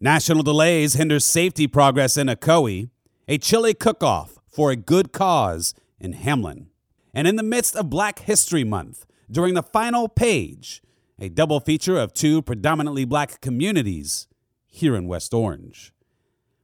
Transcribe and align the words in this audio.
National 0.00 0.42
delays 0.42 0.92
hinder 0.92 1.18
safety 1.18 1.66
progress 1.66 2.18
in 2.18 2.26
Ocoee. 2.26 2.90
A 3.28 3.38
chili 3.38 3.72
cook-off 3.72 4.38
for 4.46 4.70
a 4.70 4.76
good 4.76 5.10
cause 5.10 5.72
in 5.98 6.12
Hamlin. 6.12 6.68
And 7.14 7.26
in 7.26 7.36
the 7.36 7.42
midst 7.42 7.74
of 7.74 7.88
Black 7.88 8.18
History 8.18 8.62
Month, 8.62 9.06
during 9.30 9.54
the 9.54 9.62
final 9.62 10.06
page, 10.06 10.82
a 11.18 11.30
double 11.30 11.60
feature 11.60 11.96
of 11.96 12.12
two 12.12 12.42
predominantly 12.42 13.06
black 13.06 13.40
communities 13.40 14.28
here 14.66 14.94
in 14.94 15.08
West 15.08 15.32
Orange. 15.32 15.94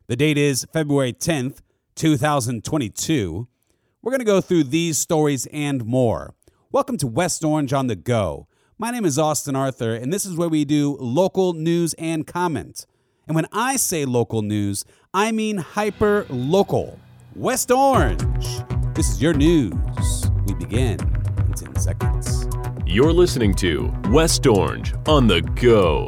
The 0.08 0.16
date 0.16 0.36
is 0.36 0.66
February 0.70 1.14
10th, 1.14 1.62
2022. 1.94 3.48
We're 4.02 4.12
going 4.12 4.18
to 4.18 4.26
go 4.26 4.42
through 4.42 4.64
these 4.64 4.98
stories 4.98 5.46
and 5.46 5.86
more. 5.86 6.34
Welcome 6.70 6.98
to 6.98 7.06
West 7.06 7.42
Orange 7.42 7.72
on 7.72 7.86
the 7.86 7.96
Go. 7.96 8.46
My 8.76 8.90
name 8.90 9.06
is 9.06 9.18
Austin 9.18 9.56
Arthur, 9.56 9.94
and 9.94 10.12
this 10.12 10.26
is 10.26 10.36
where 10.36 10.50
we 10.50 10.66
do 10.66 10.98
local 11.00 11.54
news 11.54 11.94
and 11.94 12.26
comment. 12.26 12.84
And 13.26 13.36
when 13.36 13.46
I 13.52 13.76
say 13.76 14.04
local 14.04 14.42
news, 14.42 14.84
I 15.14 15.32
mean 15.32 15.58
hyper 15.58 16.26
local. 16.28 16.98
West 17.36 17.70
Orange. 17.70 18.46
This 18.94 19.08
is 19.10 19.22
your 19.22 19.32
news. 19.32 20.30
We 20.46 20.54
begin 20.54 20.98
in 21.00 21.52
10 21.54 21.76
seconds. 21.76 22.48
You're 22.84 23.12
listening 23.12 23.54
to 23.54 23.92
West 24.10 24.46
Orange 24.46 24.92
on 25.06 25.26
the 25.26 25.40
Go. 25.40 26.04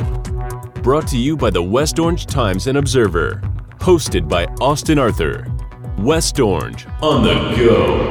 Brought 0.83 1.07
to 1.09 1.17
you 1.17 1.37
by 1.37 1.51
the 1.51 1.63
West 1.63 1.99
Orange 1.99 2.27
Times 2.27 2.67
and 2.67 2.77
Observer. 2.77 3.41
Hosted 3.79 4.29
by 4.29 4.47
Austin 4.61 4.99
Arthur. 4.99 5.47
West 5.99 6.41
Orange 6.41 6.87
on 7.01 7.23
the 7.23 7.35
Go. 7.57 8.11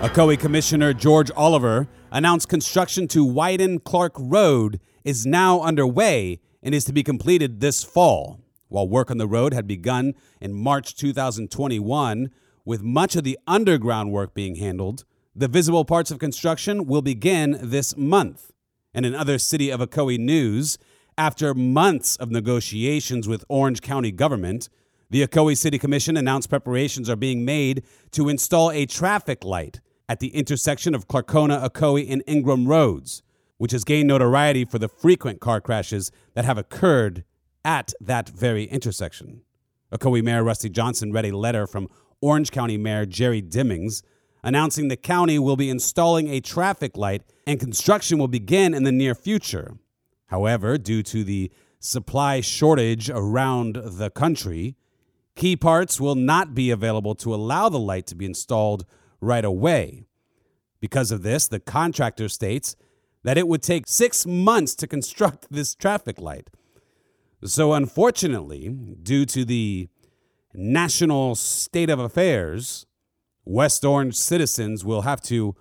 Ocoee 0.00 0.38
Commissioner 0.38 0.92
George 0.94 1.30
Oliver 1.36 1.88
announced 2.12 2.48
construction 2.48 3.08
to 3.08 3.24
widen 3.24 3.80
Clark 3.80 4.12
Road 4.16 4.80
is 5.02 5.26
now 5.26 5.60
underway 5.60 6.40
and 6.62 6.74
is 6.74 6.84
to 6.84 6.92
be 6.92 7.02
completed 7.02 7.60
this 7.60 7.82
fall. 7.82 8.40
While 8.74 8.88
work 8.88 9.08
on 9.08 9.18
the 9.18 9.28
road 9.28 9.54
had 9.54 9.68
begun 9.68 10.14
in 10.40 10.52
March 10.52 10.96
2021, 10.96 12.28
with 12.64 12.82
much 12.82 13.14
of 13.14 13.22
the 13.22 13.38
underground 13.46 14.10
work 14.10 14.34
being 14.34 14.56
handled, 14.56 15.04
the 15.32 15.46
visible 15.46 15.84
parts 15.84 16.10
of 16.10 16.18
construction 16.18 16.86
will 16.86 17.00
begin 17.00 17.56
this 17.62 17.96
month. 17.96 18.50
And 18.92 19.06
in 19.06 19.14
other 19.14 19.38
City 19.38 19.70
of 19.70 19.78
Ocoee 19.78 20.18
news, 20.18 20.76
after 21.16 21.54
months 21.54 22.16
of 22.16 22.32
negotiations 22.32 23.28
with 23.28 23.44
Orange 23.48 23.80
County 23.80 24.10
government, 24.10 24.68
the 25.08 25.24
Ocoee 25.24 25.56
City 25.56 25.78
Commission 25.78 26.16
announced 26.16 26.50
preparations 26.50 27.08
are 27.08 27.14
being 27.14 27.44
made 27.44 27.84
to 28.10 28.28
install 28.28 28.72
a 28.72 28.86
traffic 28.86 29.44
light 29.44 29.80
at 30.08 30.18
the 30.18 30.34
intersection 30.34 30.96
of 30.96 31.06
Clarcona, 31.06 31.64
Ocoee, 31.64 32.10
and 32.10 32.24
Ingram 32.26 32.66
Roads, 32.66 33.22
which 33.56 33.70
has 33.70 33.84
gained 33.84 34.08
notoriety 34.08 34.64
for 34.64 34.80
the 34.80 34.88
frequent 34.88 35.40
car 35.40 35.60
crashes 35.60 36.10
that 36.34 36.44
have 36.44 36.58
occurred 36.58 37.22
at 37.64 37.92
that 38.00 38.28
very 38.28 38.64
intersection. 38.64 39.42
Ocoee 39.92 40.22
Mayor 40.22 40.44
Rusty 40.44 40.68
Johnson 40.68 41.12
read 41.12 41.24
a 41.24 41.36
letter 41.36 41.66
from 41.66 41.88
Orange 42.20 42.50
County 42.50 42.76
Mayor 42.76 43.06
Jerry 43.06 43.42
Demings 43.42 44.02
announcing 44.42 44.88
the 44.88 44.96
county 44.96 45.38
will 45.38 45.56
be 45.56 45.70
installing 45.70 46.28
a 46.28 46.40
traffic 46.40 46.96
light 46.96 47.22
and 47.46 47.58
construction 47.58 48.18
will 48.18 48.28
begin 48.28 48.74
in 48.74 48.84
the 48.84 48.92
near 48.92 49.14
future. 49.14 49.78
However, 50.26 50.78
due 50.78 51.02
to 51.04 51.24
the 51.24 51.50
supply 51.80 52.40
shortage 52.40 53.10
around 53.10 53.76
the 53.76 54.10
country, 54.10 54.76
key 55.34 55.56
parts 55.56 56.00
will 56.00 56.14
not 56.14 56.54
be 56.54 56.70
available 56.70 57.14
to 57.16 57.34
allow 57.34 57.68
the 57.68 57.78
light 57.78 58.06
to 58.08 58.14
be 58.14 58.26
installed 58.26 58.84
right 59.20 59.44
away. 59.44 60.04
Because 60.80 61.10
of 61.10 61.22
this, 61.22 61.48
the 61.48 61.60
contractor 61.60 62.28
states 62.28 62.76
that 63.22 63.38
it 63.38 63.48
would 63.48 63.62
take 63.62 63.88
six 63.88 64.26
months 64.26 64.74
to 64.74 64.86
construct 64.86 65.46
this 65.50 65.74
traffic 65.74 66.20
light. 66.20 66.50
So, 67.46 67.74
unfortunately, 67.74 68.70
due 68.70 69.26
to 69.26 69.44
the 69.44 69.88
national 70.54 71.34
state 71.34 71.90
of 71.90 71.98
affairs, 71.98 72.86
West 73.44 73.84
Orange 73.84 74.14
citizens 74.14 74.82
will 74.82 75.02
have 75.02 75.20
to 75.22 75.54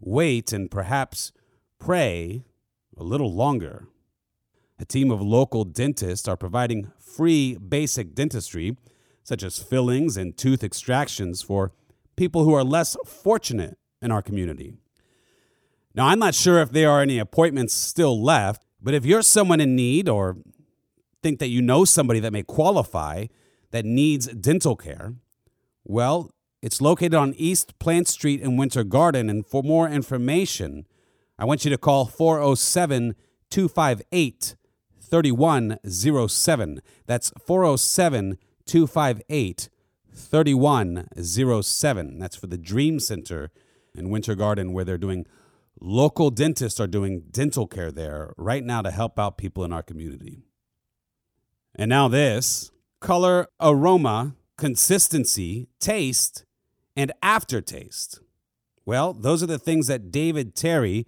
wait 0.00 0.54
and 0.54 0.70
perhaps 0.70 1.32
pray 1.78 2.42
a 2.96 3.02
little 3.02 3.34
longer. 3.34 3.86
A 4.78 4.86
team 4.86 5.10
of 5.10 5.20
local 5.20 5.64
dentists 5.64 6.26
are 6.26 6.38
providing 6.38 6.90
free 6.98 7.58
basic 7.58 8.14
dentistry, 8.14 8.78
such 9.22 9.42
as 9.42 9.58
fillings 9.58 10.16
and 10.16 10.38
tooth 10.38 10.64
extractions, 10.64 11.42
for 11.42 11.72
people 12.16 12.44
who 12.44 12.54
are 12.54 12.64
less 12.64 12.96
fortunate 13.04 13.76
in 14.00 14.10
our 14.10 14.22
community. 14.22 14.72
Now, 15.94 16.06
I'm 16.06 16.18
not 16.18 16.34
sure 16.34 16.62
if 16.62 16.72
there 16.72 16.90
are 16.90 17.02
any 17.02 17.18
appointments 17.18 17.74
still 17.74 18.22
left, 18.22 18.64
but 18.80 18.94
if 18.94 19.04
you're 19.04 19.20
someone 19.20 19.60
in 19.60 19.76
need 19.76 20.08
or 20.08 20.38
think 21.26 21.40
that 21.40 21.48
you 21.48 21.60
know 21.60 21.84
somebody 21.84 22.20
that 22.20 22.32
may 22.32 22.44
qualify 22.44 23.26
that 23.72 23.84
needs 23.84 24.28
dental 24.28 24.76
care, 24.76 25.14
well, 25.82 26.30
it's 26.62 26.80
located 26.80 27.14
on 27.14 27.34
East 27.36 27.76
Plant 27.80 28.06
Street 28.06 28.40
in 28.40 28.56
Winter 28.56 28.84
Garden. 28.84 29.28
And 29.28 29.44
for 29.44 29.64
more 29.64 29.88
information, 29.88 30.86
I 31.36 31.44
want 31.44 31.64
you 31.64 31.70
to 31.72 31.78
call 31.78 32.06
407 32.06 33.16
258 33.50 34.54
3107. 35.00 36.80
That's 37.06 37.32
407 37.44 38.38
258 38.64 39.68
3107. 40.14 42.18
That's 42.20 42.36
for 42.36 42.46
the 42.46 42.56
Dream 42.56 43.00
Center 43.00 43.50
in 43.96 44.10
Winter 44.10 44.36
Garden, 44.36 44.72
where 44.72 44.84
they're 44.84 44.96
doing 44.96 45.26
local 45.80 46.30
dentists 46.30 46.78
are 46.78 46.86
doing 46.86 47.24
dental 47.32 47.66
care 47.66 47.90
there 47.90 48.32
right 48.36 48.62
now 48.62 48.80
to 48.80 48.92
help 48.92 49.18
out 49.18 49.36
people 49.36 49.64
in 49.64 49.72
our 49.72 49.82
community. 49.82 50.45
And 51.78 51.90
now 51.90 52.08
this 52.08 52.72
color, 53.00 53.48
aroma, 53.60 54.34
consistency, 54.56 55.68
taste, 55.78 56.44
and 56.96 57.12
aftertaste. 57.22 58.20
Well, 58.86 59.12
those 59.12 59.42
are 59.42 59.46
the 59.46 59.58
things 59.58 59.86
that 59.88 60.10
David 60.10 60.56
Terry, 60.56 61.06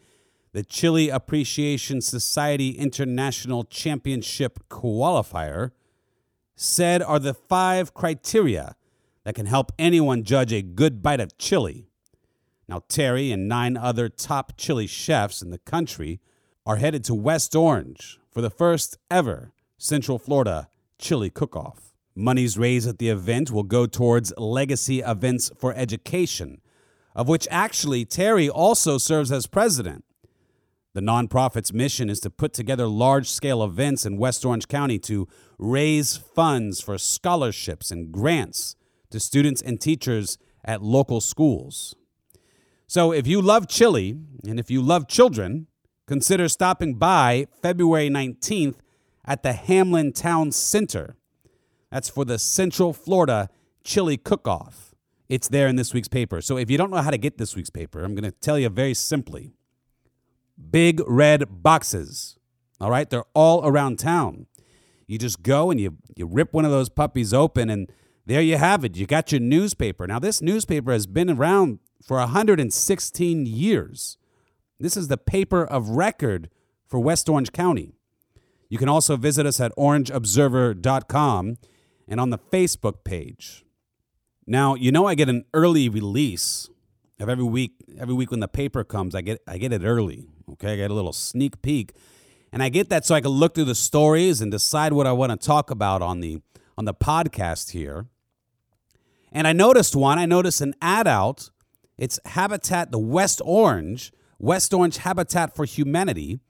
the 0.53 0.63
Chili 0.63 1.09
Appreciation 1.09 2.03
Society 2.03 2.71
International 2.71 3.65
Championship 3.65 4.59
qualifier, 4.69 5.71
said 6.55 7.01
are 7.01 7.19
the 7.19 7.35
five 7.35 7.95
criteria 7.95 8.77
that 9.25 9.35
can 9.35 9.47
help 9.47 9.73
anyone 9.79 10.23
judge 10.23 10.53
a 10.53 10.61
good 10.61 11.03
bite 11.03 11.21
of 11.21 11.39
chili. 11.39 11.87
Now, 12.69 12.83
Terry 12.89 13.33
and 13.33 13.49
nine 13.49 13.79
other 13.79 14.11
top 14.11 14.53
chili 14.59 14.87
chefs 14.87 15.41
in 15.41 15.51
the 15.51 15.59
country 15.59 16.21
are 16.67 16.77
headed 16.77 17.05
to 17.05 17.15
West 17.15 17.57
Orange 17.57 18.19
for 18.31 18.43
the 18.43 18.51
first 18.51 18.99
ever 19.11 19.53
Central 19.81 20.19
Florida 20.19 20.69
Chili 20.99 21.31
Cook 21.31 21.55
Off. 21.55 21.93
Monies 22.17 22.59
raised 22.59 22.89
at 22.89 22.99
the 22.99 23.11
event 23.11 23.53
will 23.53 23.63
go 23.63 23.87
towards 23.87 24.33
Legacy 24.37 24.99
Events 25.01 25.53
for 25.57 25.73
Education, 25.73 26.61
of 27.15 27.29
which 27.29 27.47
actually 27.49 28.05
Terry 28.05 28.51
also 28.51 28.99
serves 28.99 29.31
as 29.31 29.47
president. 29.47 30.05
The 30.95 31.01
nonprofit's 31.01 31.73
mission 31.73 32.11
is 32.11 32.19
to 32.21 32.31
put 32.31 32.53
together 32.53 32.89
large 32.89 33.31
scale 33.31 33.63
events 33.63 34.05
in 34.05 34.17
West 34.17 34.45
Orange 34.45 34.67
County 34.67 34.99
to 35.01 35.29
raise 35.59 36.17
funds 36.17 36.81
for 36.81 36.99
scholarships 36.99 37.93
and 37.93 38.11
grants 38.11 38.75
to 39.11 39.21
students 39.21 39.63
and 39.63 39.81
teachers 39.81 40.39
at 40.65 40.83
local 40.83 41.21
schools. 41.21 41.95
So 42.89 43.13
if 43.13 43.29
you 43.29 43.41
love 43.41 43.69
chili 43.69 44.19
and 44.45 44.59
if 44.59 44.73
you 44.73 44.83
love 44.83 45.07
children, 45.07 45.69
consider 46.09 46.49
stopping 46.49 46.95
by 46.95 47.47
February 47.63 48.11
19th 48.11 48.75
at 49.29 49.43
the 49.43 49.53
Hamlin 49.53 50.13
Town 50.13 50.51
Center. 50.51 51.15
That's 51.93 52.09
for 52.09 52.25
the 52.25 52.39
Central 52.39 52.95
Florida 52.95 53.51
Chili 53.85 54.17
Cook 54.17 54.49
Off. 54.49 54.95
It's 55.29 55.49
there 55.49 55.69
in 55.69 55.77
this 55.77 55.93
week's 55.93 56.09
paper. 56.09 56.41
So 56.41 56.57
if 56.57 56.71
you 56.71 56.79
don't 56.79 56.91
know 56.91 57.03
how 57.03 57.11
to 57.11 57.19
get 57.19 57.37
this 57.37 57.55
week's 57.55 57.69
paper, 57.69 58.03
I'm 58.03 58.15
going 58.15 58.25
to 58.25 58.31
tell 58.31 58.59
you 58.59 58.71
very 58.71 58.95
simply. 58.95 59.53
Big 60.71 61.03
red 61.07 61.63
boxes. 61.63 62.39
All 62.81 62.91
right, 62.91 63.09
they're 63.09 63.25
all 63.35 63.65
around 63.67 63.99
town. 63.99 64.47
You 65.07 65.19
just 65.19 65.43
go 65.43 65.71
and 65.71 65.81
you 65.81 65.97
you 66.17 66.27
rip 66.27 66.53
one 66.53 66.65
of 66.65 66.71
those 66.71 66.89
puppies 66.89 67.33
open 67.33 67.71
and 67.71 67.91
there 68.27 68.43
you 68.43 68.57
have 68.57 68.85
it. 68.85 68.97
You 68.97 69.07
got 69.07 69.33
your 69.33 69.41
newspaper. 69.41 70.07
Now 70.07 70.19
this 70.19 70.43
newspaper 70.43 70.93
has 70.93 71.07
been 71.07 71.31
around 71.31 71.79
for 72.03 72.19
116 72.19 73.47
years. 73.47 74.19
This 74.79 74.97
is 74.97 75.09
the 75.09 75.17
paper 75.17 75.65
of 75.65 75.91
record 75.91 76.51
for 76.87 77.01
West 77.01 77.29
Orange 77.29 77.53
County. 77.53 77.98
You 78.69 78.79
can 78.79 78.89
also 78.89 79.17
visit 79.17 79.47
us 79.47 79.61
at 79.61 79.75
orangeobserver.com 79.77 81.57
and 82.07 82.21
on 82.21 82.31
the 82.31 82.39
Facebook 82.39 83.05
page. 83.05 83.65
Now, 84.47 84.75
you 84.75 84.93
know 84.93 85.07
I 85.07 85.15
get 85.15 85.29
an 85.29 85.45
early 85.55 85.89
release 85.89 86.69
of 87.21 87.29
every 87.29 87.45
week. 87.45 87.73
Every 87.99 88.15
week 88.15 88.31
when 88.31 88.41
the 88.41 88.49
paper 88.49 88.85
comes, 88.85 89.15
I 89.15 89.21
get 89.21 89.43
I 89.47 89.59
get 89.59 89.73
it 89.73 89.83
early. 89.85 90.27
Okay, 90.53 90.75
I 90.75 90.77
get 90.77 90.91
a 90.91 90.95
little 90.95 91.13
sneak 91.13 91.61
peek. 91.63 91.93
And 92.53 92.63
I 92.63 92.71
get 92.71 92.89
that 92.89 93.05
so 93.05 93.15
I 93.15 93.21
can 93.21 93.31
look 93.31 93.55
through 93.55 93.65
the 93.65 93.75
stories 93.75 94.41
and 94.41 94.51
decide 94.51 94.95
what 94.95 95.07
I 95.07 95.13
want 95.13 95.39
to 95.39 95.47
talk 95.47 95.71
about 95.71 96.01
on 96.01 96.21
the 96.21 96.41
on 96.77 96.85
the 96.85 96.95
podcast 96.95 97.71
here. 97.71 98.07
And 99.33 99.47
I 99.47 99.53
noticed 99.53 99.95
one, 99.95 100.19
I 100.19 100.27
noticed 100.27 100.61
an 100.61 100.75
ad 100.81 101.07
out. 101.07 101.51
It's 101.99 102.21
Habitat 102.25 102.91
the 102.91 102.99
West 102.99 103.43
Orange, 103.45 104.13
West 104.39 104.73
Orange 104.73 104.99
Habitat 104.99 105.55
for 105.55 105.65
Humanity 105.65 106.41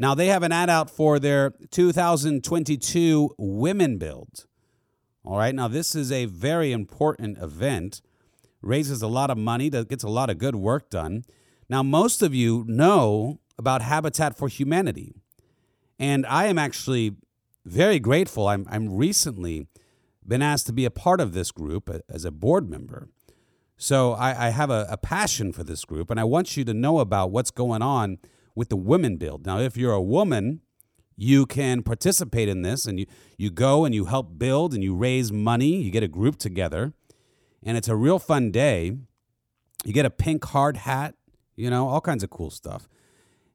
Now, 0.00 0.14
they 0.14 0.28
have 0.28 0.42
an 0.42 0.50
ad 0.50 0.70
out 0.70 0.88
for 0.88 1.18
their 1.18 1.50
2022 1.72 3.34
Women 3.36 3.98
Build. 3.98 4.46
All 5.26 5.36
right, 5.36 5.54
now 5.54 5.68
this 5.68 5.94
is 5.94 6.10
a 6.10 6.24
very 6.24 6.72
important 6.72 7.36
event, 7.36 8.00
raises 8.62 9.02
a 9.02 9.06
lot 9.08 9.28
of 9.28 9.36
money, 9.36 9.68
that 9.68 9.90
gets 9.90 10.02
a 10.02 10.08
lot 10.08 10.30
of 10.30 10.38
good 10.38 10.56
work 10.56 10.88
done. 10.88 11.24
Now, 11.68 11.82
most 11.82 12.22
of 12.22 12.34
you 12.34 12.64
know 12.66 13.40
about 13.58 13.82
Habitat 13.82 14.38
for 14.38 14.48
Humanity, 14.48 15.12
and 15.98 16.24
I 16.24 16.46
am 16.46 16.56
actually 16.56 17.16
very 17.66 17.98
grateful. 17.98 18.48
I'm, 18.48 18.66
I'm 18.70 18.88
recently 18.88 19.66
been 20.26 20.40
asked 20.40 20.66
to 20.68 20.72
be 20.72 20.86
a 20.86 20.90
part 20.90 21.20
of 21.20 21.34
this 21.34 21.50
group 21.50 21.90
uh, 21.90 21.98
as 22.08 22.24
a 22.24 22.30
board 22.30 22.70
member. 22.70 23.10
So 23.76 24.12
I, 24.12 24.46
I 24.46 24.48
have 24.48 24.70
a, 24.70 24.86
a 24.88 24.96
passion 24.96 25.52
for 25.52 25.62
this 25.62 25.84
group, 25.84 26.10
and 26.10 26.18
I 26.18 26.24
want 26.24 26.56
you 26.56 26.64
to 26.64 26.72
know 26.72 27.00
about 27.00 27.30
what's 27.30 27.50
going 27.50 27.82
on 27.82 28.16
with 28.54 28.68
the 28.68 28.76
Women 28.76 29.16
Build. 29.16 29.46
Now, 29.46 29.58
if 29.58 29.76
you're 29.76 29.92
a 29.92 30.02
woman, 30.02 30.60
you 31.16 31.44
can 31.44 31.82
participate 31.82 32.48
in 32.48 32.62
this 32.62 32.86
and 32.86 32.98
you, 32.98 33.06
you 33.36 33.50
go 33.50 33.84
and 33.84 33.94
you 33.94 34.06
help 34.06 34.38
build 34.38 34.72
and 34.72 34.82
you 34.82 34.94
raise 34.94 35.30
money. 35.30 35.82
You 35.82 35.90
get 35.90 36.02
a 36.02 36.08
group 36.08 36.36
together, 36.36 36.94
and 37.62 37.76
it's 37.76 37.88
a 37.88 37.96
real 37.96 38.18
fun 38.18 38.50
day. 38.50 38.96
You 39.84 39.92
get 39.92 40.06
a 40.06 40.10
pink 40.10 40.44
hard 40.46 40.78
hat, 40.78 41.14
you 41.56 41.70
know, 41.70 41.88
all 41.88 42.00
kinds 42.00 42.22
of 42.22 42.30
cool 42.30 42.50
stuff. 42.50 42.88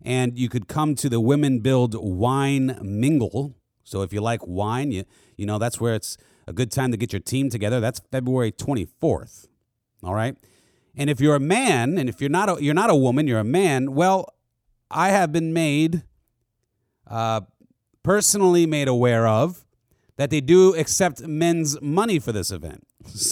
And 0.02 0.38
you 0.38 0.50
could 0.50 0.68
come 0.68 0.96
to 0.96 1.10
the 1.10 1.20
Women 1.20 1.60
Build 1.60 1.96
Wine 1.98 2.78
Mingle. 2.82 3.56
So 3.84 4.02
if 4.02 4.14
you 4.14 4.22
like 4.22 4.42
wine, 4.46 4.92
you, 4.92 5.06
you 5.38 5.46
know, 5.46 5.58
that's 5.58 5.80
where 5.80 5.96
it's 5.96 6.18
a 6.48 6.54
good 6.54 6.72
time 6.72 6.92
to 6.92 6.98
get 6.98 7.14
your 7.14 7.20
team 7.20 7.50
together. 7.50 7.80
That's 7.80 8.02
February 8.12 8.52
24th. 8.52 9.48
All 10.04 10.14
right. 10.14 10.36
And 10.96 11.10
if 11.10 11.20
you're 11.20 11.36
a 11.36 11.40
man, 11.40 11.98
and 11.98 12.08
if 12.08 12.22
you're 12.22 12.30
not 12.30 12.50
a, 12.50 12.64
you're 12.64 12.74
not 12.74 12.90
a 12.90 12.96
woman, 12.96 13.28
you're 13.28 13.40
a 13.40 13.44
man. 13.44 13.94
Well, 13.94 14.34
I 14.90 15.10
have 15.10 15.32
been 15.32 15.54
made, 15.54 16.02
uh, 17.08 17.42
personally 18.04 18.66
made 18.66 18.88
aware 18.88 19.28
of, 19.28 19.66
that 20.18 20.30
they 20.30 20.40
do 20.42 20.76
accept 20.76 21.22
men's 21.22 21.82
money 21.82 22.20
for 22.20 22.32
this 22.32 22.52
event. 22.52 22.88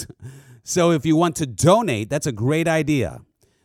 so 0.62 0.90
if 0.90 1.06
you 1.06 1.16
want 1.16 1.36
to 1.36 1.46
donate, 1.46 2.10
that's 2.10 2.26
a 2.26 2.32
great 2.32 2.68
idea. 2.68 3.20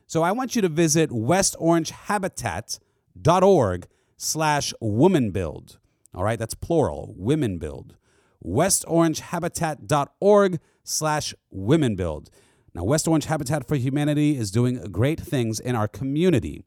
So 0.07 0.23
I 0.23 0.31
want 0.31 0.55
you 0.55 0.61
to 0.61 0.69
visit 0.69 1.09
westorangehabitat.org 1.09 3.87
slash 4.17 4.73
woman 4.79 5.31
build. 5.31 5.79
All 6.13 6.23
right, 6.23 6.39
that's 6.39 6.55
plural, 6.55 7.13
women 7.17 7.57
build. 7.59 7.95
westorangehabitat.org 8.43 10.59
slash 10.83 11.35
women 11.51 11.95
build. 11.95 12.29
Now, 12.73 12.83
West 12.83 13.07
Orange 13.07 13.25
Habitat 13.25 13.67
for 13.67 13.75
Humanity 13.75 14.35
is 14.37 14.49
doing 14.51 14.79
great 14.91 15.19
things 15.19 15.59
in 15.59 15.75
our 15.75 15.87
community 15.87 16.63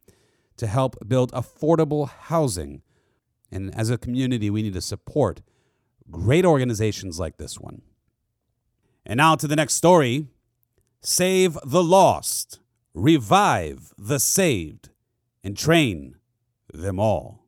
to 0.57 0.67
help 0.67 0.97
build 1.07 1.33
affordable 1.33 2.09
housing. 2.09 2.83
And 3.51 3.75
as 3.75 3.91
a 3.91 3.99
community, 3.99 4.51
we 4.51 4.63
need 4.63 4.75
to 4.75 4.81
support 4.81 5.43
great 6.11 6.45
organizations 6.45 7.19
like 7.19 7.37
this 7.37 7.59
one. 7.59 7.83
And 9.05 9.19
now 9.19 9.35
to 9.37 9.47
the 9.47 9.57
next 9.57 9.75
story 9.75 10.29
Save 11.05 11.59
the 11.65 11.83
lost, 11.83 12.61
revive 12.95 13.93
the 13.99 14.21
saved, 14.21 14.91
and 15.43 15.57
train 15.57 16.15
them 16.73 17.01
all. 17.01 17.45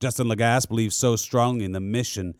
Justin 0.00 0.26
Lagasse 0.26 0.66
believes 0.66 0.96
so 0.96 1.14
strongly 1.14 1.66
in 1.66 1.72
the 1.72 1.80
mission 1.80 2.34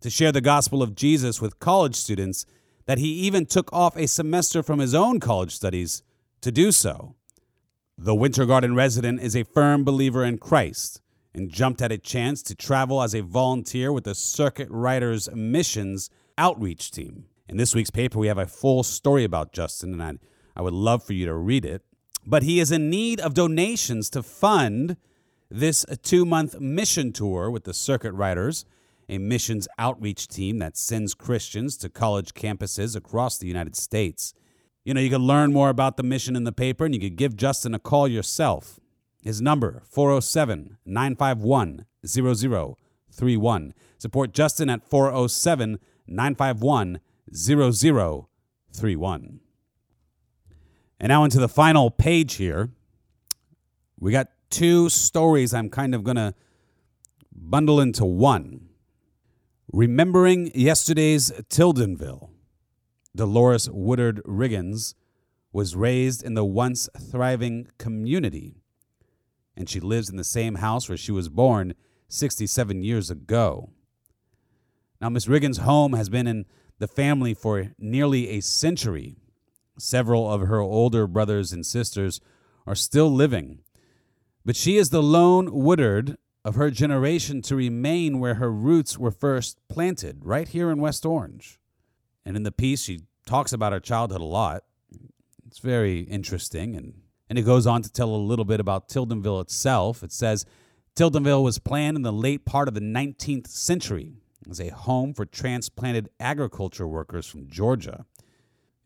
to 0.00 0.10
share 0.10 0.32
the 0.32 0.40
gospel 0.40 0.82
of 0.82 0.96
Jesus 0.96 1.40
with 1.40 1.60
college 1.60 1.94
students 1.94 2.46
that 2.86 2.98
he 2.98 3.12
even 3.12 3.46
took 3.46 3.72
off 3.72 3.96
a 3.96 4.08
semester 4.08 4.60
from 4.60 4.80
his 4.80 4.92
own 4.92 5.20
college 5.20 5.54
studies 5.54 6.02
to 6.40 6.50
do 6.50 6.72
so. 6.72 7.14
The 7.98 8.14
Winter 8.14 8.44
Garden 8.44 8.74
resident 8.74 9.22
is 9.22 9.34
a 9.34 9.44
firm 9.44 9.82
believer 9.82 10.22
in 10.22 10.36
Christ 10.36 11.00
and 11.32 11.50
jumped 11.50 11.80
at 11.80 11.90
a 11.90 11.96
chance 11.96 12.42
to 12.42 12.54
travel 12.54 13.00
as 13.00 13.14
a 13.14 13.22
volunteer 13.22 13.90
with 13.90 14.04
the 14.04 14.14
Circuit 14.14 14.68
Riders 14.70 15.30
Missions 15.34 16.10
outreach 16.36 16.90
team. 16.90 17.24
In 17.48 17.56
this 17.56 17.74
week's 17.74 17.88
paper, 17.88 18.18
we 18.18 18.26
have 18.26 18.36
a 18.36 18.46
full 18.46 18.82
story 18.82 19.24
about 19.24 19.54
Justin, 19.54 19.94
and 19.94 20.02
I, 20.02 20.12
I 20.54 20.60
would 20.60 20.74
love 20.74 21.04
for 21.04 21.14
you 21.14 21.24
to 21.24 21.34
read 21.34 21.64
it. 21.64 21.80
But 22.26 22.42
he 22.42 22.60
is 22.60 22.70
in 22.70 22.90
need 22.90 23.18
of 23.18 23.32
donations 23.32 24.10
to 24.10 24.22
fund 24.22 24.98
this 25.50 25.86
two 26.02 26.26
month 26.26 26.60
mission 26.60 27.14
tour 27.14 27.50
with 27.50 27.64
the 27.64 27.72
Circuit 27.72 28.12
Riders, 28.12 28.66
a 29.08 29.16
missions 29.16 29.68
outreach 29.78 30.28
team 30.28 30.58
that 30.58 30.76
sends 30.76 31.14
Christians 31.14 31.78
to 31.78 31.88
college 31.88 32.34
campuses 32.34 32.94
across 32.94 33.38
the 33.38 33.48
United 33.48 33.74
States. 33.74 34.34
You 34.86 34.94
know, 34.94 35.00
you 35.00 35.10
can 35.10 35.22
learn 35.22 35.52
more 35.52 35.68
about 35.68 35.96
the 35.96 36.04
mission 36.04 36.36
in 36.36 36.44
the 36.44 36.52
paper 36.52 36.84
and 36.84 36.94
you 36.94 37.00
could 37.00 37.16
give 37.16 37.36
Justin 37.36 37.74
a 37.74 37.80
call 37.80 38.06
yourself. 38.06 38.78
His 39.20 39.42
number, 39.42 39.82
407 39.90 40.76
951 40.86 41.86
0031. 42.06 43.74
Support 43.98 44.32
Justin 44.32 44.70
at 44.70 44.88
407 44.88 45.80
951 46.06 47.00
0031. 47.34 49.40
And 51.00 51.08
now 51.08 51.24
into 51.24 51.40
the 51.40 51.48
final 51.48 51.90
page 51.90 52.34
here. 52.34 52.70
We 53.98 54.12
got 54.12 54.28
two 54.50 54.88
stories 54.88 55.52
I'm 55.52 55.68
kind 55.68 55.96
of 55.96 56.04
going 56.04 56.16
to 56.16 56.32
bundle 57.32 57.80
into 57.80 58.04
one. 58.04 58.68
Remembering 59.72 60.52
yesterday's 60.54 61.32
Tildenville. 61.50 62.35
Dolores 63.16 63.68
Woodard 63.70 64.22
Riggins 64.24 64.94
was 65.52 65.74
raised 65.74 66.22
in 66.22 66.34
the 66.34 66.44
once 66.44 66.88
thriving 66.98 67.68
community, 67.78 68.56
and 69.56 69.68
she 69.68 69.80
lives 69.80 70.10
in 70.10 70.16
the 70.16 70.24
same 70.24 70.56
house 70.56 70.88
where 70.88 70.98
she 70.98 71.12
was 71.12 71.30
born 71.30 71.74
67 72.08 72.82
years 72.82 73.10
ago. 73.10 73.70
Now, 75.00 75.08
Miss 75.08 75.26
Riggins' 75.26 75.60
home 75.60 75.94
has 75.94 76.08
been 76.08 76.26
in 76.26 76.44
the 76.78 76.86
family 76.86 77.32
for 77.32 77.72
nearly 77.78 78.28
a 78.28 78.40
century. 78.40 79.16
Several 79.78 80.30
of 80.30 80.42
her 80.42 80.60
older 80.60 81.06
brothers 81.06 81.52
and 81.52 81.64
sisters 81.64 82.20
are 82.66 82.74
still 82.74 83.10
living, 83.10 83.60
but 84.44 84.56
she 84.56 84.76
is 84.76 84.90
the 84.90 85.02
lone 85.02 85.52
Woodard 85.52 86.16
of 86.44 86.54
her 86.54 86.70
generation 86.70 87.42
to 87.42 87.56
remain 87.56 88.20
where 88.20 88.34
her 88.34 88.52
roots 88.52 88.98
were 88.98 89.10
first 89.10 89.58
planted, 89.68 90.24
right 90.24 90.48
here 90.48 90.70
in 90.70 90.80
West 90.80 91.04
Orange. 91.04 91.58
And 92.26 92.36
in 92.36 92.42
the 92.42 92.52
piece, 92.52 92.82
she 92.82 93.02
talks 93.24 93.52
about 93.52 93.72
her 93.72 93.78
childhood 93.78 94.20
a 94.20 94.24
lot. 94.24 94.64
It's 95.46 95.60
very 95.60 96.00
interesting. 96.00 96.74
And, 96.74 96.94
and 97.30 97.38
it 97.38 97.42
goes 97.42 97.68
on 97.68 97.82
to 97.82 97.92
tell 97.92 98.12
a 98.12 98.16
little 98.16 98.44
bit 98.44 98.58
about 98.58 98.88
Tildenville 98.88 99.40
itself. 99.40 100.02
It 100.02 100.10
says 100.10 100.44
Tildenville 100.96 101.44
was 101.44 101.60
planned 101.60 101.96
in 101.96 102.02
the 102.02 102.12
late 102.12 102.44
part 102.44 102.66
of 102.66 102.74
the 102.74 102.80
19th 102.80 103.46
century 103.46 104.14
as 104.50 104.60
a 104.60 104.70
home 104.70 105.14
for 105.14 105.24
transplanted 105.24 106.10
agriculture 106.18 106.86
workers 106.86 107.26
from 107.26 107.48
Georgia. 107.48 108.04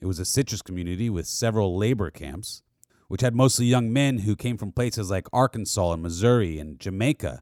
It 0.01 0.07
was 0.07 0.19
a 0.19 0.27
citrus 0.27 0.61
community 0.61 1.09
with 1.09 1.27
several 1.27 1.79
labor 1.79 2.11
camps, 2.11 2.63
which 3.09 3.23
had 3.23 3.35
mostly 3.35 3.65
young 3.65 3.91
men 3.91 4.19
who 4.19 4.37
came 4.37 4.59
from 4.59 4.73
places 4.73 5.11
like 5.11 5.29
Arkansas 5.33 5.93
and 5.93 6.03
Missouri 6.03 6.59
and 6.59 6.79
Jamaica 6.79 7.41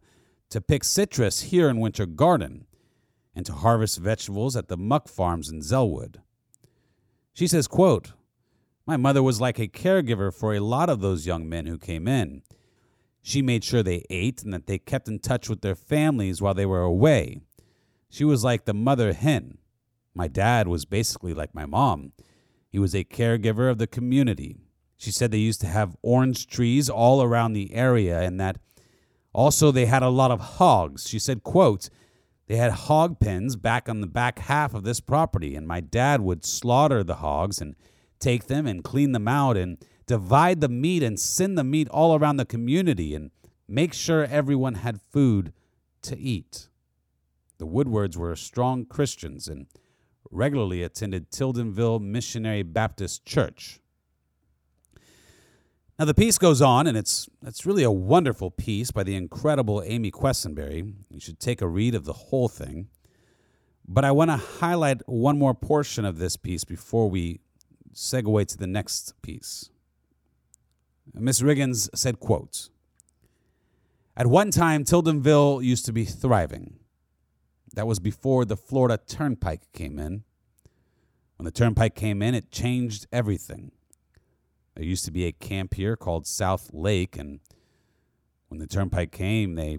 to 0.51 0.61
pick 0.61 0.85
citrus 0.85 1.43
here 1.43 1.69
in 1.69 1.81
Winter 1.81 2.07
Garden 2.07 2.67
and 3.39 3.47
to 3.47 3.53
harvest 3.53 3.99
vegetables 3.99 4.57
at 4.57 4.67
the 4.67 4.77
muck 4.77 5.07
farms 5.07 5.49
in 5.49 5.61
Zellwood. 5.61 6.17
She 7.33 7.47
says, 7.47 7.69
quote, 7.69 8.11
My 8.85 8.97
mother 8.97 9.23
was 9.23 9.41
like 9.41 9.61
a 9.61 9.69
caregiver 9.69 10.35
for 10.35 10.55
a 10.55 10.61
lot 10.61 10.91
of 10.91 10.99
those 10.99 11.25
young 11.25 11.49
men 11.49 11.67
who 11.67 11.79
came 11.79 12.09
in. 12.09 12.43
She 13.23 13.41
made 13.41 13.63
sure 13.63 13.85
they 13.85 14.03
ate 14.11 14.43
and 14.43 14.53
that 14.53 14.67
they 14.67 14.79
kept 14.81 15.07
in 15.07 15.21
touch 15.21 15.49
with 15.49 15.61
their 15.61 15.77
families 15.77 16.43
while 16.43 16.53
they 16.53 16.67
were 16.67 16.83
away. 16.83 17.39
She 18.11 18.25
was 18.25 18.43
like 18.43 18.65
the 18.65 18.75
mother 18.75 19.13
hen. 19.13 19.59
My 20.17 20.27
dad 20.27 20.67
was 20.67 20.85
basically 20.85 21.33
like 21.33 21.55
my 21.55 21.65
mom. 21.65 22.15
He 22.69 22.81
was 22.81 22.93
a 22.93 23.05
caregiver 23.05 23.71
of 23.71 23.79
the 23.79 23.87
community. 23.87 24.57
She 24.97 25.13
said 25.13 25.31
they 25.31 25.39
used 25.39 25.61
to 25.61 25.69
have 25.69 25.97
orange 26.03 26.49
trees 26.49 26.91
all 26.91 27.23
around 27.23 27.53
the 27.53 27.73
area 27.73 28.21
and 28.21 28.41
that 28.41 28.59
also 29.33 29.71
they 29.71 29.87
had 29.87 30.03
a 30.03 30.09
lot 30.09 30.33
of 30.33 30.41
hogs. 30.41 31.09
She 31.09 31.21
said, 31.21 31.45
quote, 31.45 31.89
they 32.49 32.57
had 32.57 32.73
hog 32.73 33.21
pens 33.21 33.57
back 33.57 33.89
on 33.89 34.01
the 34.01 34.07
back 34.07 34.39
half 34.39 34.73
of 34.73 34.83
this 34.83 35.01
property, 35.01 35.55
and 35.55 35.69
my 35.69 35.81
dad 35.81 36.23
would 36.23 36.45
slaughter 36.45 37.05
the 37.05 37.17
hogs 37.17 37.61
and 37.61 37.77
take 38.19 38.47
them 38.47 38.67
and 38.67 38.83
clean 38.83 39.13
them 39.13 39.29
out 39.29 39.57
and 39.57 39.77
divide 40.07 40.61
the 40.63 40.69
meat 40.69 41.03
and 41.03 41.21
send 41.21 41.59
the 41.59 41.63
meat 41.63 41.89
all 41.91 42.17
around 42.17 42.39
the 42.39 42.47
community 42.47 43.15
and 43.15 43.31
make 43.69 43.93
sure 43.93 44.25
everyone 44.25 44.77
had 44.77 45.01
food 45.01 45.53
to 46.01 46.19
eat. 46.19 46.69
The 47.59 47.67
Woodwards 47.67 48.17
were 48.17 48.35
strong 48.35 48.87
Christians 48.87 49.47
and 49.47 49.67
regularly 50.31 50.83
attended 50.83 51.31
Tildenville 51.31 52.01
Missionary 52.01 52.63
Baptist 52.63 53.27
Church. 53.27 53.81
Now, 55.99 56.05
the 56.05 56.15
piece 56.15 56.39
goes 56.39 56.63
on, 56.63 56.87
and 56.87 56.97
it's, 56.97 57.29
it's 57.45 57.67
really 57.67 57.83
a 57.83 57.91
wonderful 57.91 58.53
piece 58.53 58.93
by 58.93 59.03
the 59.03 59.17
incredible 59.17 59.83
Amy 59.85 60.13
Quesenberry. 60.13 60.95
You 61.11 61.19
should 61.19 61.41
take 61.41 61.61
a 61.61 61.67
read 61.67 61.97
of 61.97 62.05
the 62.05 62.13
whole 62.13 62.49
thing. 62.49 62.89
But 63.87 64.05
I 64.05 64.13
want 64.13 64.31
to 64.31 64.37
highlight 64.37 65.01
one 65.09 65.39
more 65.39 65.55
portion 65.55 66.05
of 66.05 66.19
this 66.19 66.37
piece 66.37 66.63
before 66.63 67.11
we 67.11 67.41
segue 67.93 68.47
to 68.47 68.57
the 68.57 68.69
next 68.69 69.21
piece. 69.23 69.71
Miss 71.13 71.41
Riggins 71.41 71.89
said, 71.97 72.21
quote, 72.21 72.69
At 74.17 74.29
one 74.29 74.53
time, 74.53 74.85
Tildenville 74.85 75.65
used 75.65 75.85
to 75.87 75.93
be 75.93 76.05
thriving. 76.05 76.75
That 77.75 77.89
was 77.89 77.99
before 77.99 78.45
the 78.45 78.57
Florida 78.57 79.01
Turnpike 79.05 79.73
came 79.73 79.99
in. 79.99 80.23
When 81.39 81.45
the 81.45 81.51
Turnpike 81.51 81.97
came 81.97 82.23
in, 82.23 82.37
it 82.37 82.53
changed 82.53 83.09
everything. 83.13 83.73
There 84.79 84.87
used 84.87 85.05
to 85.07 85.11
be 85.11 85.25
a 85.25 85.33
camp 85.33 85.75
here 85.75 85.97
called 85.97 86.25
South 86.25 86.71
Lake, 86.73 87.19
and 87.19 87.41
when 88.47 88.61
the 88.61 88.67
Turnpike 88.69 89.11
came, 89.11 89.57
they 89.57 89.79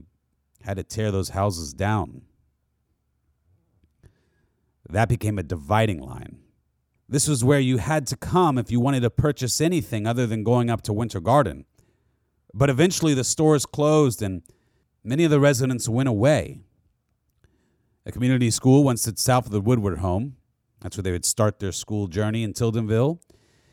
had 0.63 0.75
to 0.75 0.83
tear 0.83 1.09
those 1.09 1.29
houses 1.29 1.73
down. 1.73 2.23
That 4.89 5.07
became 5.07 5.39
a 5.39 5.43
dividing 5.43 6.01
line. 6.01 6.39
This 7.07 7.29
was 7.29 7.45
where 7.45 7.61
you 7.61 7.77
had 7.77 8.07
to 8.07 8.17
come 8.17 8.57
if 8.57 8.71
you 8.71 8.81
wanted 8.81 8.99
to 9.03 9.09
purchase 9.09 9.61
anything 9.61 10.05
other 10.05 10.27
than 10.27 10.43
going 10.43 10.69
up 10.69 10.81
to 10.81 10.91
Winter 10.91 11.21
Garden. 11.21 11.63
But 12.53 12.69
eventually 12.69 13.13
the 13.13 13.23
stores 13.23 13.65
closed 13.65 14.21
and 14.21 14.41
many 15.01 15.23
of 15.23 15.31
the 15.31 15.39
residents 15.39 15.87
went 15.87 16.09
away. 16.09 16.59
A 18.05 18.11
community 18.11 18.51
school 18.51 18.83
once 18.83 19.03
stood 19.03 19.17
south 19.17 19.45
of 19.45 19.53
the 19.53 19.61
Woodward 19.61 19.99
home. 19.99 20.35
That's 20.81 20.97
where 20.97 21.03
they 21.03 21.13
would 21.13 21.25
start 21.25 21.59
their 21.59 21.71
school 21.71 22.07
journey 22.07 22.43
in 22.43 22.51
Tildenville. 22.51 23.19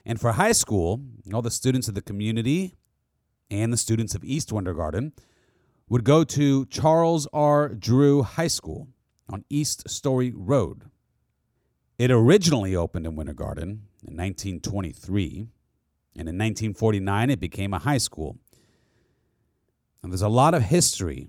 And 0.09 0.21
for 0.21 0.33
high 0.33 0.53
school, 0.53 1.01
all 1.35 1.43
the 1.43 1.51
students 1.51 1.89
of 1.89 1.95
the 1.95 2.01
community 2.01 2.77
and 3.51 3.73
the 3.73 3.77
students 3.77 4.15
of 4.15 4.23
East 4.23 4.53
Winter 4.53 4.73
Garden 4.73 5.13
would 5.89 6.05
go 6.05 6.23
to 6.23 6.65
Charles 6.67 7.27
R. 7.33 7.71
Drew 7.71 8.23
High 8.23 8.47
School 8.47 8.87
on 9.29 9.45
East 9.51 9.91
Story 9.91 10.33
Road. 10.33 10.85
It 11.99 12.13
originally 12.13 12.77
opened 12.77 13.05
in 13.05 13.17
Winter 13.17 13.35
Garden 13.35 13.89
in 14.07 14.17
1923, 14.17 15.49
and 16.15 16.29
in 16.29 16.39
1949 16.39 17.31
it 17.31 17.41
became 17.41 17.75
a 17.75 17.81
high 17.81 17.99
school. 17.99 18.39
And 20.05 20.13
there's 20.13 20.23
a 20.23 20.29
lot 20.29 20.55
of 20.55 20.63
history 20.63 21.27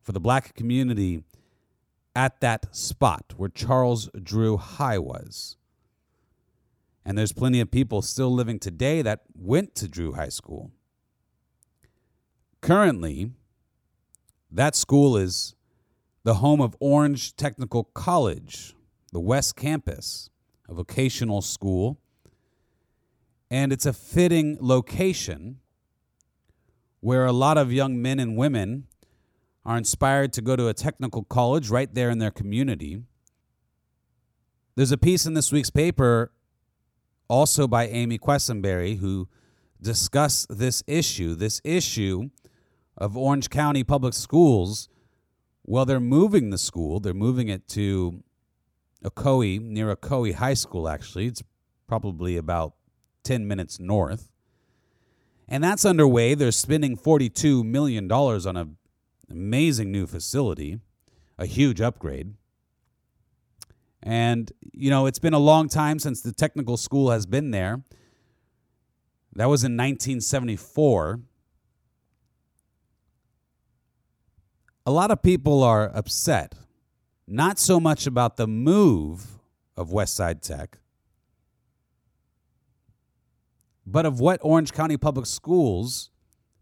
for 0.00 0.12
the 0.12 0.20
black 0.20 0.54
community 0.54 1.24
at 2.14 2.40
that 2.40 2.72
spot 2.74 3.34
where 3.36 3.48
Charles 3.48 4.08
Drew 4.22 4.58
High 4.58 4.98
was. 4.98 5.56
And 7.04 7.16
there's 7.16 7.32
plenty 7.32 7.60
of 7.60 7.70
people 7.70 8.02
still 8.02 8.32
living 8.32 8.58
today 8.58 9.02
that 9.02 9.22
went 9.34 9.74
to 9.76 9.88
Drew 9.88 10.12
High 10.12 10.28
School. 10.28 10.70
Currently, 12.60 13.30
that 14.50 14.76
school 14.76 15.16
is 15.16 15.54
the 16.24 16.34
home 16.34 16.60
of 16.60 16.76
Orange 16.78 17.34
Technical 17.36 17.84
College, 17.84 18.74
the 19.12 19.20
West 19.20 19.56
Campus, 19.56 20.28
a 20.68 20.74
vocational 20.74 21.40
school. 21.40 21.98
And 23.50 23.72
it's 23.72 23.86
a 23.86 23.92
fitting 23.92 24.58
location 24.60 25.60
where 27.00 27.24
a 27.24 27.32
lot 27.32 27.56
of 27.56 27.72
young 27.72 28.00
men 28.00 28.20
and 28.20 28.36
women 28.36 28.86
are 29.64 29.76
inspired 29.76 30.32
to 30.34 30.42
go 30.42 30.56
to 30.56 30.68
a 30.68 30.74
technical 30.74 31.24
college 31.24 31.70
right 31.70 31.92
there 31.94 32.10
in 32.10 32.18
their 32.18 32.30
community. 32.30 33.02
There's 34.76 34.92
a 34.92 34.98
piece 34.98 35.26
in 35.26 35.34
this 35.34 35.50
week's 35.50 35.70
paper, 35.70 36.32
also 37.30 37.66
by 37.66 37.86
Amy 37.86 38.18
Quesenberry, 38.18 38.98
who 38.98 39.28
discussed 39.80 40.46
this 40.50 40.82
issue, 40.86 41.34
this 41.34 41.60
issue 41.64 42.30
of 42.98 43.16
Orange 43.16 43.48
County 43.48 43.84
Public 43.84 44.12
Schools. 44.12 44.88
Well, 45.64 45.86
they're 45.86 46.00
moving 46.00 46.50
the 46.50 46.58
school, 46.58 47.00
they're 47.00 47.14
moving 47.14 47.48
it 47.48 47.68
to 47.68 48.22
Ocoee, 49.04 49.60
near 49.60 49.94
Ocoee 49.94 50.34
High 50.34 50.54
School, 50.54 50.88
actually. 50.88 51.26
It's 51.26 51.42
probably 51.86 52.36
about 52.36 52.74
10 53.24 53.48
minutes 53.48 53.80
north 53.80 54.30
and 55.50 55.64
that's 55.64 55.84
underway. 55.84 56.34
They're 56.34 56.52
spending 56.52 56.96
$42 56.96 57.64
million 57.64 58.10
on 58.10 58.56
an 58.56 58.76
amazing 59.28 59.90
new 59.90 60.06
facility, 60.06 60.78
a 61.36 61.44
huge 61.44 61.80
upgrade. 61.80 62.34
And, 64.10 64.50
you 64.72 64.90
know, 64.90 65.06
it's 65.06 65.20
been 65.20 65.34
a 65.34 65.38
long 65.38 65.68
time 65.68 66.00
since 66.00 66.20
the 66.20 66.32
technical 66.32 66.76
school 66.76 67.12
has 67.12 67.26
been 67.26 67.52
there. 67.52 67.84
That 69.36 69.48
was 69.48 69.62
in 69.62 69.76
1974. 69.76 71.20
A 74.84 74.90
lot 74.90 75.12
of 75.12 75.22
people 75.22 75.62
are 75.62 75.92
upset, 75.94 76.56
not 77.28 77.60
so 77.60 77.78
much 77.78 78.04
about 78.04 78.36
the 78.36 78.48
move 78.48 79.38
of 79.76 79.90
Westside 79.90 80.42
Tech, 80.42 80.78
but 83.86 84.04
of 84.04 84.18
what 84.18 84.40
Orange 84.42 84.72
County 84.72 84.96
Public 84.96 85.26
Schools 85.26 86.10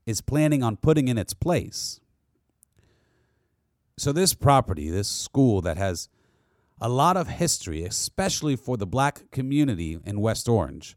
is 0.04 0.20
planning 0.20 0.62
on 0.62 0.76
putting 0.76 1.08
in 1.08 1.16
its 1.16 1.32
place. 1.32 1.98
So, 3.96 4.12
this 4.12 4.34
property, 4.34 4.90
this 4.90 5.08
school 5.08 5.62
that 5.62 5.78
has 5.78 6.10
a 6.80 6.88
lot 6.88 7.16
of 7.16 7.28
history, 7.28 7.84
especially 7.84 8.56
for 8.56 8.76
the 8.76 8.86
black 8.86 9.30
community 9.30 9.98
in 10.04 10.20
West 10.20 10.48
Orange, 10.48 10.96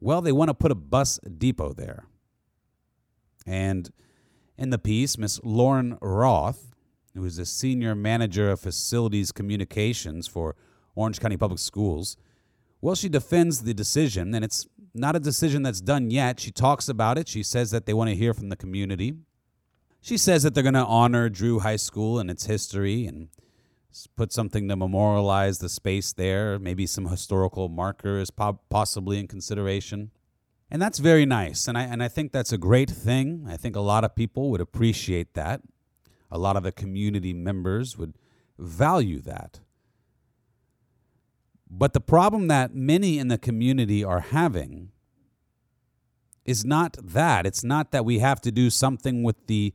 well, 0.00 0.20
they 0.20 0.32
want 0.32 0.48
to 0.48 0.54
put 0.54 0.70
a 0.70 0.76
bus 0.76 1.18
depot 1.18 1.72
there. 1.72 2.06
And 3.46 3.90
in 4.56 4.70
the 4.70 4.78
piece, 4.78 5.18
Miss 5.18 5.40
Lauren 5.42 5.98
Roth, 6.00 6.74
who 7.14 7.24
is 7.24 7.36
the 7.36 7.46
senior 7.46 7.94
manager 7.94 8.50
of 8.50 8.60
facilities 8.60 9.32
communications 9.32 10.26
for 10.26 10.54
Orange 10.94 11.20
County 11.20 11.36
Public 11.36 11.58
Schools, 11.58 12.16
well, 12.80 12.94
she 12.94 13.08
defends 13.08 13.62
the 13.62 13.74
decision, 13.74 14.34
and 14.34 14.44
it's 14.44 14.68
not 14.94 15.16
a 15.16 15.20
decision 15.20 15.62
that's 15.62 15.80
done 15.80 16.10
yet. 16.10 16.38
She 16.38 16.52
talks 16.52 16.88
about 16.88 17.18
it. 17.18 17.28
She 17.28 17.42
says 17.42 17.70
that 17.72 17.86
they 17.86 17.94
want 17.94 18.10
to 18.10 18.16
hear 18.16 18.34
from 18.34 18.50
the 18.50 18.56
community. 18.56 19.14
She 20.00 20.16
says 20.16 20.44
that 20.44 20.54
they're 20.54 20.62
going 20.62 20.74
to 20.74 20.84
honor 20.84 21.28
Drew 21.28 21.58
High 21.58 21.76
School 21.76 22.20
and 22.20 22.30
its 22.30 22.46
history 22.46 23.04
and 23.06 23.28
put 24.16 24.32
something 24.32 24.68
to 24.68 24.76
memorialize 24.76 25.58
the 25.58 25.68
space 25.68 26.12
there, 26.12 26.58
maybe 26.58 26.86
some 26.86 27.06
historical 27.06 27.68
markers 27.68 28.30
possibly 28.30 29.18
in 29.18 29.26
consideration. 29.26 30.10
And 30.70 30.80
that's 30.82 30.98
very 30.98 31.24
nice. 31.24 31.66
And 31.66 31.78
I, 31.78 31.82
and 31.84 32.02
I 32.02 32.08
think 32.08 32.32
that's 32.32 32.52
a 32.52 32.58
great 32.58 32.90
thing. 32.90 33.46
I 33.48 33.56
think 33.56 33.74
a 33.74 33.80
lot 33.80 34.04
of 34.04 34.14
people 34.14 34.50
would 34.50 34.60
appreciate 34.60 35.34
that. 35.34 35.62
A 36.30 36.38
lot 36.38 36.56
of 36.56 36.62
the 36.62 36.72
community 36.72 37.32
members 37.32 37.96
would 37.96 38.14
value 38.58 39.20
that. 39.22 39.60
But 41.70 41.92
the 41.92 42.00
problem 42.00 42.48
that 42.48 42.74
many 42.74 43.18
in 43.18 43.28
the 43.28 43.38
community 43.38 44.04
are 44.04 44.20
having 44.20 44.90
is 46.44 46.64
not 46.64 46.96
that. 47.02 47.46
It's 47.46 47.64
not 47.64 47.90
that 47.92 48.04
we 48.04 48.20
have 48.20 48.40
to 48.42 48.50
do 48.50 48.70
something 48.70 49.22
with 49.22 49.46
the 49.46 49.74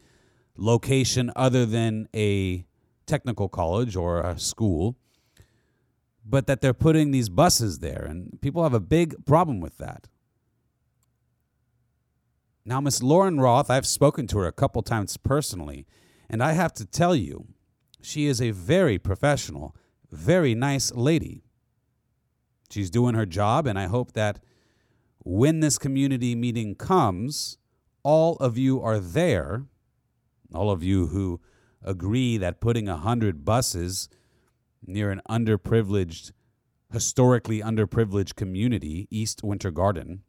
location 0.57 1.31
other 1.35 1.65
than 1.65 2.07
a 2.15 2.65
technical 3.05 3.49
college 3.49 3.95
or 3.95 4.21
a 4.21 4.39
school, 4.39 4.95
but 6.25 6.47
that 6.47 6.61
they're 6.61 6.73
putting 6.73 7.11
these 7.11 7.29
buses 7.29 7.79
there. 7.79 8.05
And 8.07 8.39
people 8.41 8.63
have 8.63 8.73
a 8.73 8.79
big 8.79 9.25
problem 9.25 9.59
with 9.59 9.77
that. 9.77 10.07
Now, 12.65 12.79
Miss 12.79 13.03
Lauren 13.03 13.41
Roth, 13.41 13.69
I've 13.69 13.85
spoken 13.85 14.25
to 14.27 14.39
her 14.39 14.47
a 14.47 14.53
couple 14.53 14.81
times 14.83 15.17
personally, 15.17 15.85
and 16.29 16.41
I 16.41 16.53
have 16.53 16.73
to 16.75 16.85
tell 16.85 17.13
you, 17.13 17.47
she 18.01 18.25
is 18.25 18.41
a 18.41 18.51
very 18.51 18.97
professional, 18.97 19.75
very 20.09 20.55
nice 20.55 20.93
lady. 20.93 21.43
She's 22.69 22.89
doing 22.89 23.15
her 23.15 23.25
job, 23.25 23.67
and 23.67 23.77
I 23.77 23.87
hope 23.87 24.13
that 24.13 24.39
when 25.19 25.59
this 25.59 25.77
community 25.77 26.35
meeting 26.35 26.75
comes, 26.75 27.57
all 28.01 28.35
of 28.37 28.57
you 28.57 28.81
are 28.81 28.99
there, 28.99 29.65
all 30.53 30.71
of 30.71 30.83
you 30.83 31.07
who 31.07 31.41
agree 31.83 32.37
that 32.37 32.61
putting 32.61 32.87
a 32.87 32.97
hundred 32.97 33.45
buses 33.45 34.09
near 34.85 35.11
an 35.11 35.21
underprivileged, 35.29 36.31
historically 36.91 37.61
underprivileged 37.61 38.35
community, 38.35 39.07
East 39.09 39.43
Winter 39.43 39.71
Garden, 39.71 40.23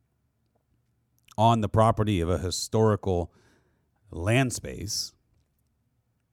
on 1.36 1.60
the 1.60 1.68
property 1.68 2.20
of 2.20 2.28
a 2.28 2.38
historical 2.38 3.32
land 4.10 4.52
space, 4.52 5.12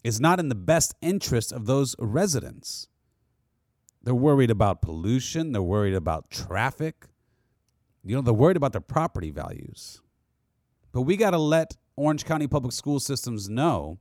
is 0.03 0.19
not 0.19 0.39
in 0.39 0.49
the 0.49 0.55
best 0.55 0.95
interest 1.01 1.51
of 1.51 1.65
those 1.65 1.95
residents. 1.99 2.87
They're 4.03 4.15
worried 4.15 4.49
about 4.49 4.81
pollution. 4.81 5.51
They're 5.51 5.61
worried 5.61 5.93
about 5.93 6.29
traffic. 6.31 7.07
You 8.03 8.15
know, 8.15 8.21
they're 8.21 8.33
worried 8.33 8.57
about 8.57 8.71
their 8.71 8.81
property 8.81 9.29
values. 9.29 10.01
But 10.91 11.01
we 11.01 11.17
got 11.17 11.31
to 11.31 11.37
let 11.37 11.77
Orange 11.95 12.25
County 12.25 12.47
Public 12.47 12.73
School 12.73 12.99
Systems 12.99 13.47
know 13.47 13.99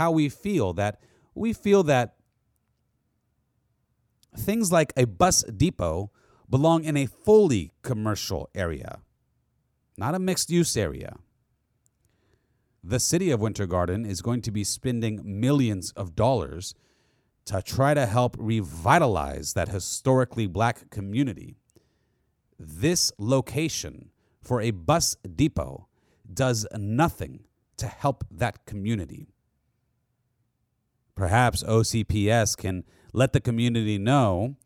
how 0.00 0.10
we 0.10 0.30
feel 0.30 0.72
that 0.72 0.98
we 1.34 1.52
feel 1.52 1.82
that 1.82 2.14
things 4.34 4.72
like 4.72 4.94
a 4.96 5.04
bus 5.04 5.42
depot 5.42 6.10
belong 6.48 6.84
in 6.84 6.96
a 6.96 7.04
fully 7.04 7.72
commercial 7.82 8.48
area, 8.54 9.02
not 9.98 10.14
a 10.14 10.18
mixed 10.18 10.48
use 10.48 10.74
area. 10.74 11.16
The 12.82 12.98
city 12.98 13.30
of 13.30 13.40
Winter 13.40 13.66
Garden 13.66 14.06
is 14.06 14.22
going 14.22 14.40
to 14.42 14.50
be 14.50 14.64
spending 14.64 15.20
millions 15.22 15.92
of 15.92 16.16
dollars 16.16 16.74
to 17.44 17.60
try 17.60 17.92
to 17.92 18.06
help 18.06 18.36
revitalize 18.38 19.52
that 19.52 19.68
historically 19.68 20.46
black 20.46 20.88
community. 20.88 21.56
This 22.58 23.12
location 23.18 24.12
for 24.42 24.62
a 24.62 24.70
bus 24.70 25.14
depot 25.36 25.88
does 26.32 26.66
nothing 26.74 27.44
to 27.76 27.86
help 27.86 28.24
that 28.30 28.64
community. 28.64 29.34
Perhaps 31.20 31.62
OCPS 31.64 32.56
can 32.56 32.82
let 33.12 33.34
the 33.34 33.42
community 33.42 33.98
know 33.98 34.56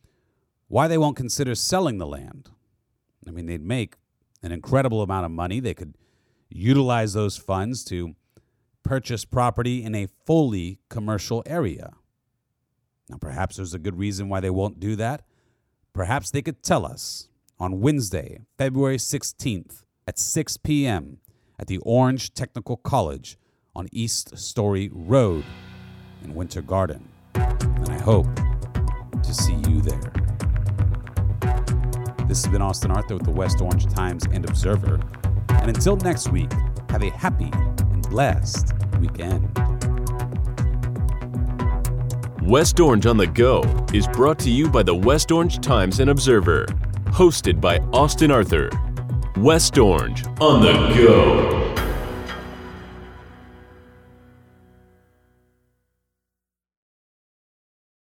why 0.68 0.86
they 0.86 0.96
won't 0.96 1.16
consider 1.16 1.56
selling 1.56 1.98
the 1.98 2.06
land. 2.06 2.50
I 3.26 3.32
mean, 3.32 3.46
they'd 3.46 3.60
make 3.60 3.96
an 4.40 4.52
incredible 4.52 5.02
amount 5.02 5.24
of 5.24 5.32
money. 5.32 5.58
They 5.58 5.74
could 5.74 5.96
utilize 6.48 7.12
those 7.12 7.36
funds 7.36 7.82
to 7.86 8.14
purchase 8.84 9.24
property 9.24 9.82
in 9.82 9.96
a 9.96 10.06
fully 10.26 10.78
commercial 10.88 11.42
area. 11.44 11.94
Now, 13.08 13.16
perhaps 13.16 13.56
there's 13.56 13.74
a 13.74 13.80
good 13.80 13.98
reason 13.98 14.28
why 14.28 14.38
they 14.38 14.50
won't 14.50 14.78
do 14.78 14.94
that. 14.94 15.22
Perhaps 15.92 16.30
they 16.30 16.40
could 16.40 16.62
tell 16.62 16.86
us 16.86 17.26
on 17.58 17.80
Wednesday, 17.80 18.42
February 18.58 18.98
16th 18.98 19.82
at 20.06 20.20
6 20.20 20.58
p.m. 20.58 21.18
at 21.58 21.66
the 21.66 21.78
Orange 21.78 22.32
Technical 22.32 22.76
College 22.76 23.38
on 23.74 23.88
East 23.90 24.38
Story 24.38 24.88
Road 24.92 25.42
in 26.24 26.34
Winter 26.34 26.62
Garden. 26.62 27.08
And 27.34 27.88
I 27.88 27.98
hope 27.98 28.26
to 29.22 29.34
see 29.34 29.54
you 29.68 29.80
there. 29.80 30.12
This 32.26 32.42
has 32.42 32.50
been 32.50 32.62
Austin 32.62 32.90
Arthur 32.90 33.14
with 33.14 33.24
the 33.24 33.30
West 33.30 33.60
Orange 33.60 33.86
Times 33.86 34.24
and 34.32 34.48
Observer. 34.48 35.00
And 35.50 35.68
until 35.68 35.96
next 35.96 36.32
week, 36.32 36.50
have 36.90 37.02
a 37.02 37.10
happy 37.10 37.50
and 37.52 38.08
blessed 38.08 38.72
weekend. 38.98 39.50
West 42.42 42.78
Orange 42.80 43.06
on 43.06 43.16
the 43.16 43.26
Go 43.26 43.62
is 43.92 44.06
brought 44.08 44.38
to 44.40 44.50
you 44.50 44.68
by 44.68 44.82
the 44.82 44.94
West 44.94 45.32
Orange 45.32 45.60
Times 45.60 46.00
and 46.00 46.10
Observer, 46.10 46.66
hosted 47.06 47.60
by 47.60 47.78
Austin 47.92 48.30
Arthur. 48.30 48.68
West 49.36 49.78
Orange 49.78 50.24
on 50.40 50.60
the 50.60 50.72
Go. 50.94 51.63